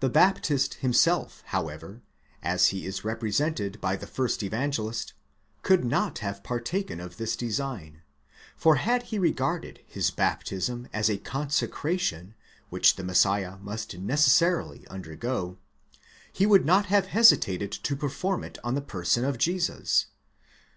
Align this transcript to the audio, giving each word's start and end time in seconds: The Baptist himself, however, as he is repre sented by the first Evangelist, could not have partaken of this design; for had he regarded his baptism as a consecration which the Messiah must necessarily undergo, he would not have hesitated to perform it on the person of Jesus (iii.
The 0.00 0.08
Baptist 0.10 0.74
himself, 0.82 1.44
however, 1.46 2.02
as 2.42 2.70
he 2.70 2.84
is 2.86 3.02
repre 3.02 3.28
sented 3.30 3.80
by 3.80 3.94
the 3.94 4.04
first 4.04 4.42
Evangelist, 4.42 5.12
could 5.62 5.84
not 5.84 6.18
have 6.18 6.42
partaken 6.42 6.98
of 6.98 7.18
this 7.18 7.36
design; 7.36 8.02
for 8.56 8.74
had 8.74 9.04
he 9.04 9.18
regarded 9.20 9.78
his 9.86 10.10
baptism 10.10 10.88
as 10.92 11.08
a 11.08 11.18
consecration 11.18 12.34
which 12.68 12.96
the 12.96 13.04
Messiah 13.04 13.56
must 13.58 13.96
necessarily 13.96 14.88
undergo, 14.88 15.56
he 16.32 16.46
would 16.46 16.66
not 16.66 16.86
have 16.86 17.06
hesitated 17.06 17.70
to 17.70 17.94
perform 17.94 18.42
it 18.42 18.58
on 18.64 18.74
the 18.74 18.80
person 18.80 19.24
of 19.24 19.38
Jesus 19.38 20.06
(iii. 20.08 20.64